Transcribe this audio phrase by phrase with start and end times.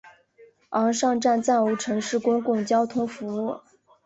[0.69, 3.61] 昂尚站暂无城市公共交通服务。